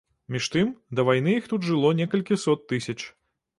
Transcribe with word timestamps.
Між 0.35 0.45
тым, 0.55 0.71
да 0.99 1.05
вайны 1.09 1.35
іх 1.41 1.51
тут 1.53 1.69
жыло 1.69 1.93
некалькі 2.01 2.41
сот 2.47 2.67
тысяч. 2.75 2.99